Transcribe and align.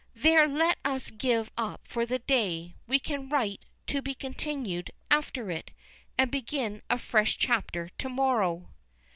There 0.15 0.47
let 0.47 0.79
us 0.83 1.11
give 1.11 1.51
up 1.59 1.87
for 1.87 2.07
the 2.07 2.17
day. 2.17 2.73
We 2.87 2.97
can 2.97 3.29
write 3.29 3.65
'To 3.85 4.01
be 4.01 4.15
continued' 4.15 4.89
after 5.11 5.51
it, 5.51 5.69
and 6.17 6.31
begin 6.31 6.81
a 6.89 6.97
fresh 6.97 7.37
chapter 7.37 7.89
to 7.99 8.09
morrow." 8.09 8.69